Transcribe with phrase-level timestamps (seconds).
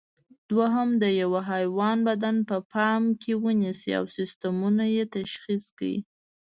[0.49, 5.95] دوهم: د یوه حیوان بدن په پام کې ونیسئ او سیسټمونه یې تشخیص کړئ.